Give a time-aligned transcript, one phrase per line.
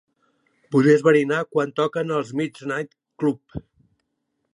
[0.75, 3.59] Vull esbrinar quan toquen els Midnight Club.